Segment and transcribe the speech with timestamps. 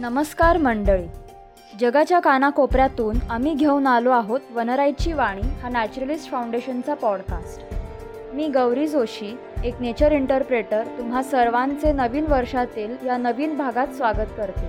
[0.00, 1.06] नमस्कार मंडळी.
[1.80, 7.74] जगाच्या कानाकोपऱ्यातून आम्ही घेऊन आलो आहोत वनराईची वाणी हा नॅचरलिस्ट फाउंडेशनचा पॉडकास्ट.
[8.34, 14.68] मी गौरी जोशी एक नेचर इंटरप्रेटर तुम्हा सर्वांचे नवीन वर्षातील या नवीन भागात स्वागत करते.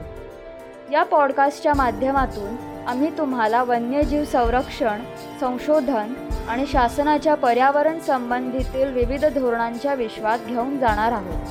[0.92, 5.02] या पॉडकास्टच्या माध्यमातून आम्ही तुम्हाला वन्यजीव संरक्षण
[5.40, 6.14] संशोधन
[6.50, 11.48] आणि शासनाच्या पर्यावरण संबंधीतील विविध धोरणांच्या विश्वात घेऊन जाणार आहोत.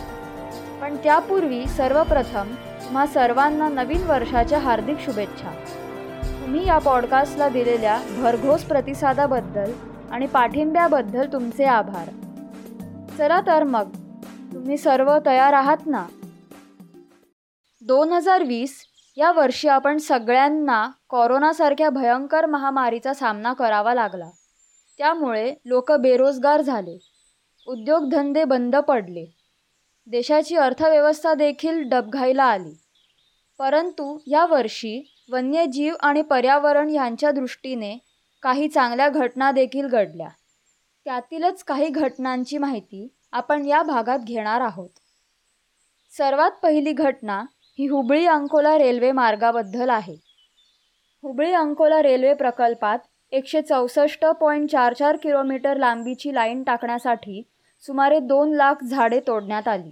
[0.81, 2.55] पण त्यापूर्वी सर्वप्रथम
[2.89, 5.51] तुम्हा सर्वांना नवीन वर्षाच्या हार्दिक शुभेच्छा.
[6.25, 9.73] तुम्ही या पॉडकास्टला दिलेल्या भरघोस प्रतिसादाबद्दल
[10.11, 12.09] आणि पाठिंब्याबद्दल तुमचे आभार.
[13.19, 13.89] चला तर मग
[14.55, 16.07] तुम्ही सर्व तयार आहात ना?
[17.83, 18.85] दोन हजार वीस
[19.17, 24.29] या वर्षी आपण सगळ्यांना कोरोनासारख्या भयंकर महामारीचा सामना करावा लागला.
[24.99, 26.99] त्यामुळे लोक बेरोजगार झाले.
[27.67, 29.38] उद्योगधंदे बंद पडले.
[30.11, 32.75] देशाची अर्थव्यवस्था देखील डबघाईला आली.
[33.59, 37.99] परंतु यावर्षी वन्यजीव आणि पर्यावरण यांच्या दृष्टीने
[38.43, 40.29] काही चांगल्या घटना देखील घडल्या.
[41.05, 44.89] त्यातीलच काही घटनांची माहिती आपण या भागात घेणार आहोत.
[46.17, 47.45] सर्वात पहिली घटना
[47.79, 50.17] ही हुबळी अंकोला रेल्वे मार्गाबद्दल आहे.
[51.23, 52.99] हुबळी अंकोला रेल्वे प्रकल्पात
[53.33, 57.43] एकशे चौसष्ट पॉईंट चार चार किलोमीटर लांबीची लाईन टाकण्यासाठी
[57.83, 59.91] सुमारे दोन लाख झाडे तोडण्यात आली.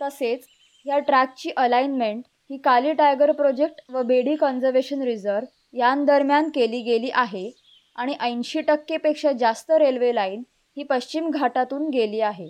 [0.00, 0.46] तसेच
[0.86, 5.46] या ट्रॅकची अलाइनमेंट ही काली टायगर प्रोजेक्ट व बेडी कन्झर्वेशन रिझर्व
[5.78, 7.50] यांदरम्यान केली गेली आहे
[7.96, 10.42] आणि ऐंशी टक्केपेक्षा जास्त रेल्वे लाईन
[10.76, 12.48] ही पश्चिम घाटातून गेली आहे.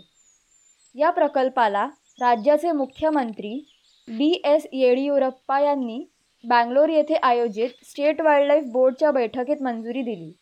[0.94, 1.86] या प्रकल्पाला
[2.20, 3.64] राज्याचे मुख्यमंत्री
[4.08, 6.04] बी एस येडियुरप्पा यांनी
[6.44, 10.32] बँगलोर येथे आयोजित स्टेट वाईल्डलाईफ बोर्डच्या बैठकीत मंजुरी दिली.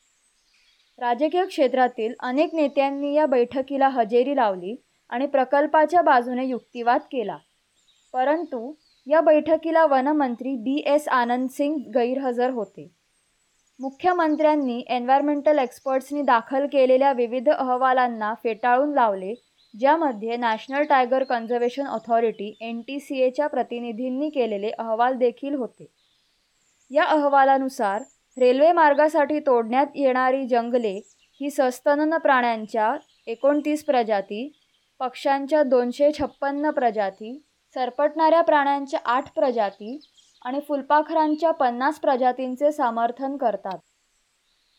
[1.03, 4.75] राजकीय क्षेत्रातील अनेक नेत्यांनी या बैठकीला हजेरी लावली
[5.11, 7.37] आणि प्रकल्पाच्या बाजूने युक्तिवाद केला.
[8.13, 8.73] परंतु
[9.07, 12.89] या बैठकीला वनमंत्री बी एस आनंद सिंग गैरहजर होते.
[13.81, 19.35] मुख्यमंत्र्यांनी एन्व्हायरमेंटल एक्सपर्ट्सनी दाखल केलेल्या विविध अहवालांना फेटाळून लावले
[19.75, 25.87] ज्यामध्ये national tiger conservation authority N T C एच्या प्रतिनिधींनी केलेले अहवाल देखील होते.
[26.91, 28.03] या अहवालानुसार
[28.37, 31.01] रेल्वे मार्गासाठी तोडण्यात येणारी जंगले
[31.41, 32.95] ही सस्तनन प्राण्यांच्या
[33.27, 34.51] एकोणतीस प्रजाती
[35.01, 37.39] पक्ष्यांच्या दोनशे छप्पन्न प्रजाती
[37.77, 39.99] सरपटणाऱ्या प्राण्यांच्या आठ प्रजाती
[40.45, 43.79] आणि फुलपाखरांच्या पन्नास प्रजातींचे समर्थन करतात.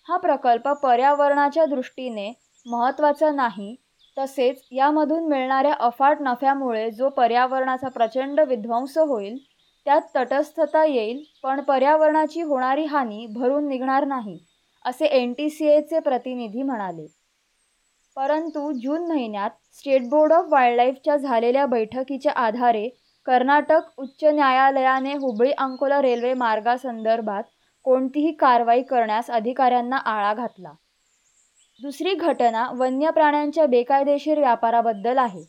[0.08, 2.32] हा प्रकल्प पर्यावरणाच्या दृष्टीने
[2.66, 3.76] महत्त्वाचा नाही
[4.18, 9.38] तसेच यामधून मिळणाऱ्या अफाट नफ्यामुळे जो पर्यावरणाचा प्रचंड विध्वंस होईल
[9.86, 14.38] त्यात तटस्थता येईल पण पर्यावरणाची होणारी हानी भरून निघणार नाही
[14.86, 17.06] असे एन टी सी एचे प्रतिनिधी म्हणाले.
[18.18, 22.88] परंतु जून महिन्यात स्टेट बोर्ड ऑफ वाईल्डलाईफच्या झालेल्या बैठकीच्या आधारे
[23.26, 27.44] कर्नाटक उच्च न्यायालयाने हुबळी अंकोला रेल्वे मार्गासंदर्भात
[27.86, 30.72] कोणतीही कारवाई करण्यास अधिकाऱ्यांना आळा घातला.
[31.82, 35.44] दुसरी घटना वन्य प्राण्यांच्या बेकायदेशीर व्यापाराबद्दल आहे.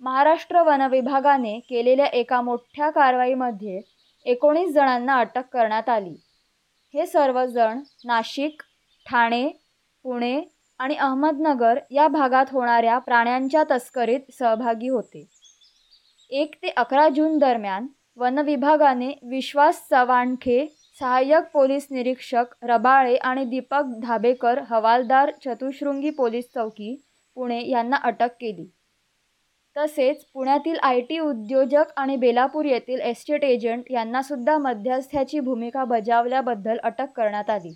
[0.00, 3.80] महाराष्ट्र वन विभागाने केलेल्या एका मोठ्या कारवाईमध्ये
[4.26, 6.14] एकोणीस जणांना अटक करण्यात आली.
[6.94, 8.62] हे सर्वजण नाशिक
[9.06, 9.48] ठाणे
[10.02, 10.42] पुणे
[10.78, 15.24] आणि अहमदनगर या भागात होणाऱ्या प्राण्यांच्या तस्करीत सहभागी होते.
[16.30, 20.66] एक ते अकरा जून दरम्यान वन विभागाने विश्वास चव्हाणखे
[21.00, 26.94] सहाय्यक पोलीस निरीक्षक रबाळे आणि दीपक धाबेकर हवालदार चतुशृंगी पोलीस चौकी
[27.34, 28.73] पुणे यांना अटक केली.
[29.76, 37.06] तसेच पुण्यातील आय टी उद्योजक आणि बेलापूर येथील एस्टेट एजंट यांनासुद्धा मध्यस्थ्याची भूमिका बजावल्याबद्दल अटक
[37.16, 37.72] करण्यात आली.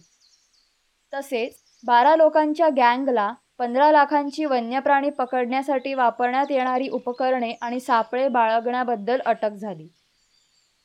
[1.14, 9.50] तसेच बारा लोकांच्या गँगला पंधरा लाखांची वन्यप्राणी पकडण्यासाठी वापरण्यात येणारी उपकरणे आणि सापळे बाळगण्याबद्दल अटक
[9.50, 9.88] झाली.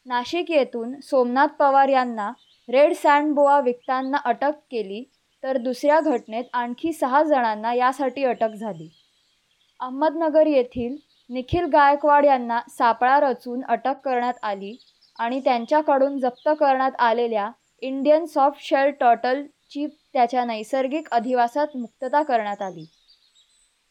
[0.05, 2.31] नाशिक येथून सोमनाथ पवार यांना
[2.69, 5.03] रेड सँड बोआ विकताना अटक केली
[5.43, 8.89] तर दुसऱ्या घटनेत आणखी सहा जणांना यासाठी अटक झाली.
[9.83, 10.95] अहमदनगर येथील
[11.29, 14.75] निखिल गायकवाड यांना सापळा रचून अटक करण्यात आली
[15.19, 17.49] आणि त्यांच्याकडून जप्त करण्यात आलेल्या
[17.81, 22.85] इंडियन सॉफ्ट शेल टॉटलची त्याच्या नैसर्गिक अधिवासात मुक्तता करण्यात आली.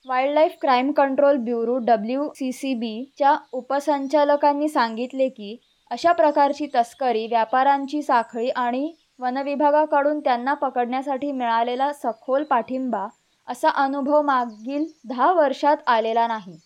[0.07, 5.57] Wildlife crime control bureau W C C बीच्या उपसंचालकांनी सांगितले की
[5.91, 13.07] अशा प्रकारची तस्करी व्यापारांची साखळी आणि वनविभागाकडून त्यांना पकडण्यासाठी मिळालेला सखोल पाठिंबा
[13.49, 16.59] असा अनुभव मागील दहा वर्षात आलेला नाही.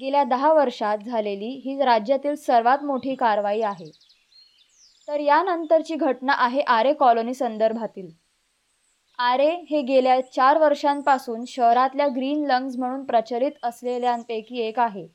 [0.00, 3.90] गेल्या दहा वर्षात झालेली ही राज्यातील सर्वात मोठी कारवाई आहे.
[5.08, 8.08] तर यानंतरची घटना आहे आरे कॉलनी संदर्भातील.
[9.18, 15.06] आरे हे गेल्या चार वर्षांपासून शहरातल्या ग्रीन लंग्स म्हणून प्रचलित असलेल्यांपैकी एक आहे.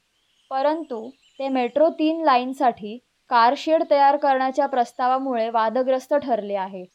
[0.52, 1.10] परंतु
[1.40, 2.98] ते मेट्रो तीन लाईनसाठी
[3.30, 6.86] कारशेड तयार करण्याच्या प्रस्तावामुळे वादग्रस्त ठरले आहे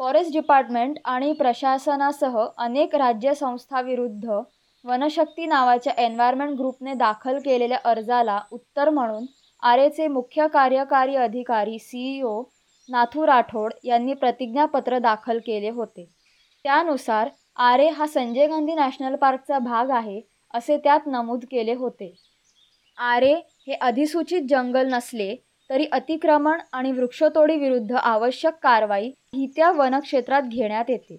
[0.00, 4.40] फॉरेस्ट डिपार्टमेंट आणि प्रशासनासह अनेक राज्य संस्थाविरुद्ध
[4.84, 9.26] वनशक्ती नावाच्या एन्व्हायरमेंट ग्रुपने दाखल केलेल्या अर्जाला उत्तर म्हणून
[9.62, 12.42] आरेचे मुख्य कार्यकारी अधिकारी C E O
[12.88, 16.04] Nathu Rathod यांनी प्रतिज्ञापत्र दाखल केले होते.
[16.64, 20.20] त्यानुसार आरे हा संजय गांधी नॅशनल पार्कचा भाग आहे
[20.54, 22.14] असे त्यात नमूद केले होते.
[22.98, 23.34] आरे
[23.66, 25.34] हे अधिसूचित जंगल नसले
[25.70, 31.16] तरी अतिक्रमण आणि वृक्षतोडीविरुद्ध आवश्यक कारवाई ही त्या वनक्षेत्रात घेण्यात येते.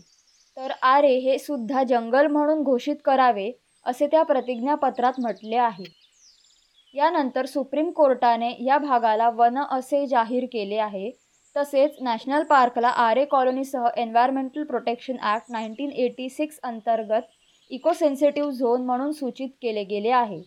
[0.57, 3.51] तर आरे हे सुद्धा जंगल म्हणून घोषित करावे
[3.86, 5.83] असे त्या प्रतिज्ञापत्रात म्हटले आहे.
[6.95, 11.09] यानंतर सुप्रीम कोर्टाने या भागाला वन असे जाहीर केले आहे.
[11.56, 17.27] तसेच नॅशनल पार्कला Aarey कॉलनीसह environmental protection act nineteen eighty six अंतर्गत
[17.71, 20.42] इकोसेन्सिटिव्ह झोन म्हणून सूचित केले गेले आहे.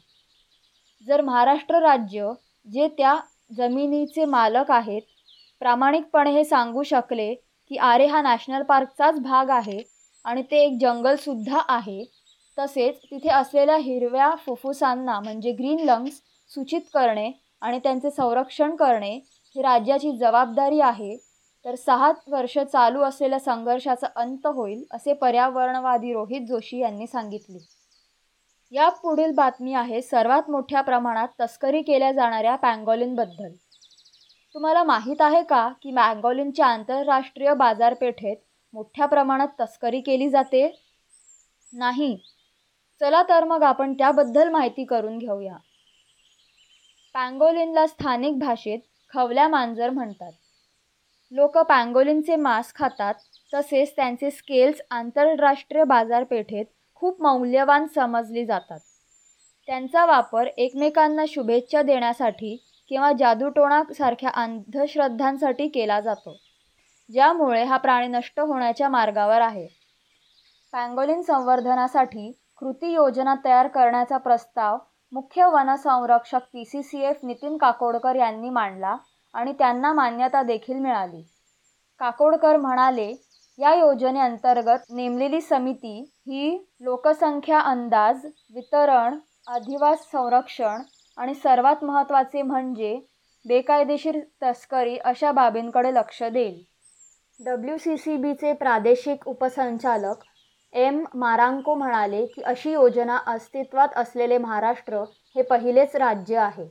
[1.06, 2.32] जर महाराष्ट्र राज्य
[2.66, 3.14] जे त्या
[3.50, 5.02] जमिनीचे मालक आहेत.
[5.62, 7.34] प्रामाणिकपणे हे सांगू शकले
[7.70, 9.82] की आरे हा नॅशनल पार्कचाच भाग आहे
[10.24, 12.04] आणि ते एक जंगलसुद्धा आहे.
[12.58, 17.30] तसेच तिथे असलेल्या हिरव्या फुफ्फुसांना म्हणजे ग्रीन लंग्स सूचित करणे
[17.62, 19.14] आणि त्यांचे संरक्षण करणे
[19.56, 21.16] ही राज्याची जबाबदारी आहे.
[21.64, 27.58] तर सहा वर्ष चालू असलेल्या संघर्षाचा अंत होईल असे पर्यावरणवादी रोहित जोशी यांनी सांगितले.
[28.72, 33.52] या पुढील बातमी आहे सर्वात मोठ्या प्रमाणात तस्करी केल्या जाणाऱ्या पँगॉलिनबद्दल.
[34.54, 38.36] तुम्हाला माहीत आहे का की मँगॉलिनच्या आंतरराष्ट्रीय बाजारपेठेत
[38.74, 40.66] मोठ्या प्रमाणात तस्करी केली जाते?
[41.72, 42.16] नाही.
[43.00, 45.56] चला तर मग आपण त्याबद्दल माहिती करून घेऊया.
[47.14, 48.78] पँगोलिनला स्थानिक भाषेत
[49.12, 50.32] खवल्या मांजर म्हणतात.
[51.32, 53.14] लोक पँगोलिनचे मांस खातात
[53.54, 56.64] तसेच त्यांचे स्केल्स आंतरराष्ट्रीय बाजारपेठेत
[57.02, 58.78] खूप मौल्यवान समजली जातात.
[59.68, 62.56] त्यांचा वापर एकमेकांना शुभेच्छा देण्यासाठी
[62.90, 66.36] किंवा जादूटोणासारख्या अंधश्रद्धांसाठी केला जातो
[67.10, 69.66] ज्यामुळे हा प्राणी नष्ट होण्याच्या मार्गावर आहे.
[70.72, 74.78] पँगोलिन संवर्धनासाठी कृती योजना तयार करण्याचा प्रस्ताव
[75.12, 78.96] मुख्य वनसंरक्षक P C C F Nitin Kakodkar यांनी मांडला
[79.34, 81.22] आणि त्यांना मान्यता देखील मिळाली.
[82.00, 83.12] काकोडकर म्हणाले
[83.58, 89.18] या योजनेअंतर्गत नेमलेली समिती ही लोकसंख्या अंदाज वितरण
[89.48, 90.82] अधिवास संरक्षण
[91.18, 92.98] आणि सर्वात महत्त्वाचे म्हणजे
[93.44, 96.62] बेकायदेशीर तस्करी अशा बाबींकडे लक्ष देईल.
[97.40, 100.24] डब्ल्यू सी सी बीचे प्रादेशिक उपसंचालक
[100.72, 105.02] एम मारांको म्हणाले की अशी योजना अस्तित्वात असलेले महाराष्ट्र
[105.36, 106.68] हे पहिलेच राज्य आहे.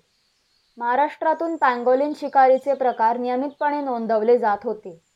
[0.77, 5.06] महाराष्ट्रातून पँगोलिन शिकारीचे प्रकार नियमितपणे नोंदवले जात होते.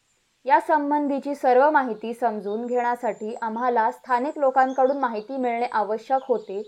[0.45, 6.61] यासंबंधीची सर्व माहिती समजून घेण्यासाठी आम्हाला स्थानिक लोकांकडून माहिती मिळणे आवश्यक होते.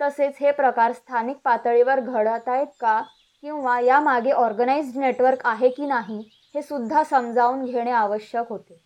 [0.00, 3.02] तसेच हे प्रकार स्थानिक पातळीवर घडत आहेत का?
[3.42, 6.30] किंवा यामागे ऑर्गनाइज्ड नेटवर्क आहे की नाही?
[6.54, 8.80] हे सुद्धा समजावून घेणे आवश्यक होते.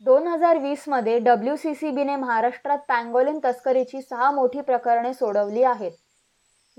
[0.00, 5.92] दोन हजार वीसमध्ये डब्ल्यू सी सी बीने महाराष्ट्रात पँगोलिन तस्करीची सहा मोठी प्रकरणे सोडवली आहेत.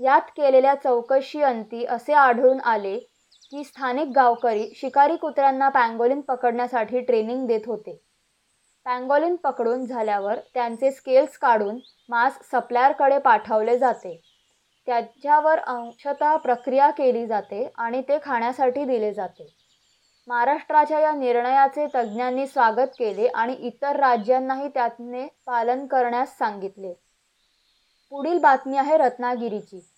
[0.00, 3.13] यात केलेल्या चौकशी अंती असे आढळून आले
[3.54, 8.02] की स्थानिक गावकरी शिकारी कुत्र्यांना पँगोलिन पकडण्यासाठी ट्रेनिंग देत होते.
[8.84, 11.78] पँगोलिन पकडून झाल्यावर त्यांचे स्केल्स काढून
[12.08, 14.20] मांस सप्लायरकडे पाठवले जाते.
[14.86, 19.54] त्याच्यावर अंशतः प्रक्रिया केली जाते आणि ते खाण्यासाठी दिले जाते.
[20.26, 26.94] महाराष्ट्राच्या या निर्णयाचे तज्ज्ञांनी स्वागत केले आणि इतर राज्यांनाही त्याने पालन करण्यास सांगितले.
[28.10, 29.93] पुढील बातमी आहे रत्नागिरीची.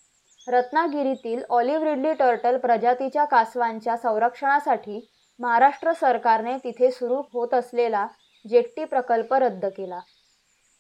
[0.49, 5.01] रत्नागिरीतील ऑलिव्ह रिडली टर्टल प्रजातीच्या कासवांच्या संरक्षणासाठी
[5.41, 8.07] महाराष्ट्र सरकारने तिथे सुरू होत असलेला
[8.45, 9.99] जेट्टी प्रकल्प रद्द केला.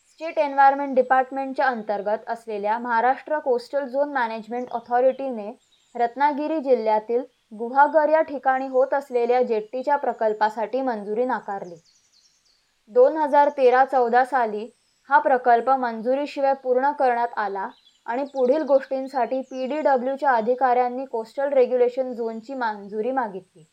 [0.08, 5.50] स्टेट एन्व्हायरमेंट डिपार्टमेंटच्या अंतर्गत असलेल्या महाराष्ट्र कोस्टल झोन मॅनेजमेंट ऑथॉरिटीने
[5.94, 11.74] रत्नागिरी जिल्ह्यातील गुहागर या ठिकाणी होत असलेल्या जेट्टीच्या प्रकल्पासाठी मंजुरी नाकारली.
[12.90, 14.68] दोन हजार तेरा चौदा साली
[15.10, 17.68] हा प्रकल्प मंजुरीशिवाय पूर्ण करण्यात आला
[18.06, 23.64] आणि पुढील गोष्टींसाठी पी डी डब्ल्यूच्या अधिकाऱ्यांनी कोस्टल रेग्युलेशन झोनची मंजुरी मागितली.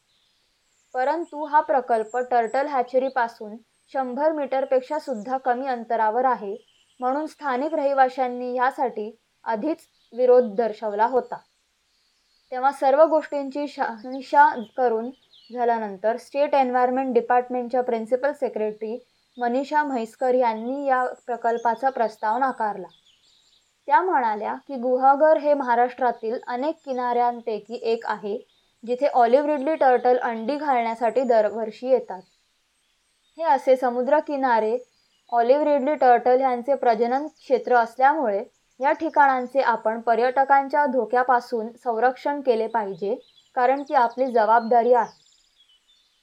[0.93, 3.55] परंतु हा प्रकल्प टर्टल हॅचरीपासून
[3.93, 6.55] शंभर मीटरपेक्षा सुद्धा कमी अंतरावर आहे
[6.99, 9.77] म्हणून स्थानिक रहिवाशांनी यासाठी आधीच
[10.13, 11.37] विरोध दर्शवला होता.
[12.51, 15.09] तेव्हा सर्व गोष्टींची शहानिशा करून
[15.53, 18.97] झाल्यानंतर स्टेट एन्व्हायरमेंट डिपार्टमेंटच्या प्रिन्सिपल सेक्रेटरी
[19.37, 22.87] मनीषा म्हैसकर यांनी या प्रकल्पाचा प्रस्ताव नाकारला.
[23.87, 28.37] त्या म्हणाल्या की गुहागर हे महाराष्ट्रातील अनेक किनाऱ्यांपैकी एक आहे
[28.83, 32.21] जिथे ऑलिव्ह रिडली टर्टल अंडी घालण्यासाठी दरवर्षी येतात.
[33.37, 34.77] हे असे समुद्रकिनारे
[35.29, 38.43] ऑलिव्ह रिडली टर्टल यांचे प्रजनन क्षेत्र असल्यामुळे
[38.79, 43.15] या ठिकाणांचे आपण पर्यटकांच्या धोक्यापासून संरक्षण केले पाहिजे
[43.55, 45.21] कारण ती आपली जबाबदारी आहे.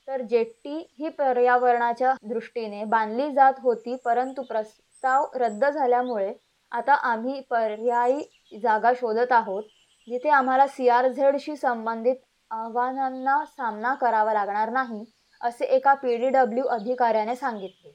[0.08, 6.32] तर जेट्टी ही पर्यावरणाच्या दृष्टीने बांधली जात होती परंतु प्रस्ताव रद्द झाल्यामुळे
[6.72, 9.62] आता आम्ही पर्यायी जागा शोधत आहोत
[10.08, 12.16] जिथे आम्हाला सी आर झेडशी संबंधित
[12.50, 15.04] आव्हानांना सामना करावा लागणार नाही
[15.40, 17.92] असे एका पी डी डब्ल्यू अधिकाऱ्याने सांगितले.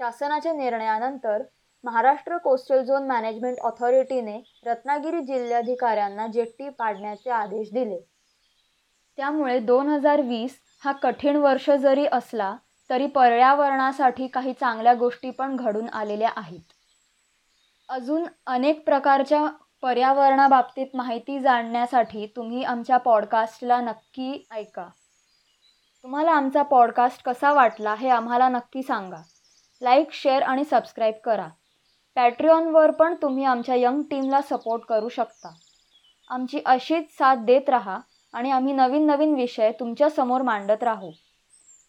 [0.00, 1.42] शासनाच्या निर्णयानंतर
[1.84, 8.00] महाराष्ट्र कोस्टल झोन मॅनेजमेंट ऑथॉरिटीने रत्नागिरी जिल्हाधिकाऱ्यांना जेट्टी पाडण्याचे आदेश दिले.
[9.18, 12.54] त्यामुळे दोन हजार वीस हा कठीण वर्ष जरी असला
[12.90, 16.75] तरी पर्यावरणासाठी काही चांगल्या गोष्टी पण घडून आलेल्या आहेत.
[17.88, 19.46] अजून अनेक प्रकारच्या
[19.82, 24.88] पर्यावरणाबाबतीत माहिती जाणण्यासाठी तुम्ही आमच्या पॉडकास्टला नक्की ऐका.
[26.02, 29.16] तुम्हाला आमचा पॉडकास्ट कसा वाटला हे आम्हाला नक्की सांगा.
[29.82, 31.48] लाईक शेअर आणि सबस्क्राईब करा.
[32.14, 35.54] पॅट्रिऑनवर पण तुम्ही आमच्या यंग टीमला सपोर्ट करू शकता.
[36.30, 37.98] आमची अशीच साथ देत राहा
[38.34, 41.10] आणि आम्ही नवीन नवीन विषय तुमच्यासमोर मांडत राहू.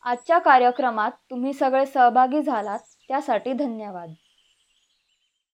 [0.04, 4.14] आजच्या कार्यक्रमात तुम्ही सगळे सहभागी झालात त्यासाठी धन्यवाद.